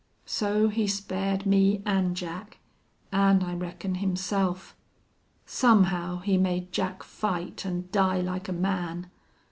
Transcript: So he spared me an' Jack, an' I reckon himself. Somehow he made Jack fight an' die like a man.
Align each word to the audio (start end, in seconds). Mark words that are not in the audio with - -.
So 0.25 0.69
he 0.69 0.87
spared 0.87 1.45
me 1.45 1.83
an' 1.85 2.15
Jack, 2.15 2.57
an' 3.11 3.43
I 3.43 3.53
reckon 3.53 3.93
himself. 3.93 4.75
Somehow 5.45 6.21
he 6.21 6.39
made 6.39 6.71
Jack 6.71 7.03
fight 7.03 7.67
an' 7.67 7.87
die 7.91 8.19
like 8.19 8.49
a 8.49 8.51
man. 8.51 9.11